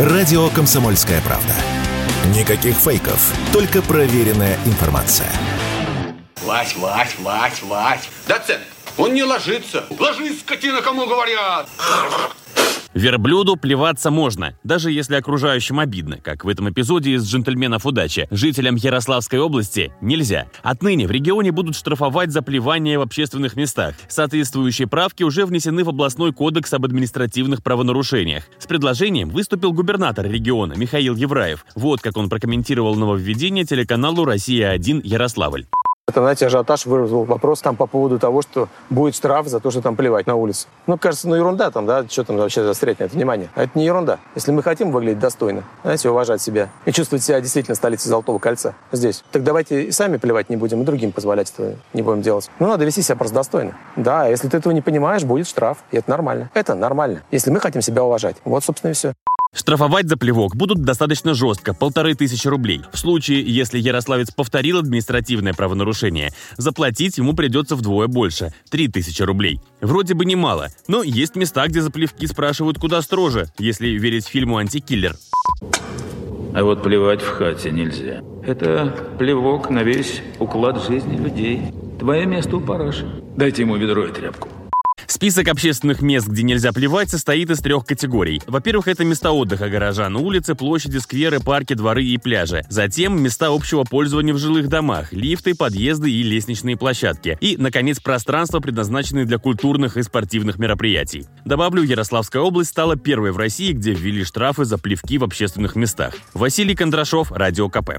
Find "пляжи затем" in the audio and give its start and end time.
92.16-93.22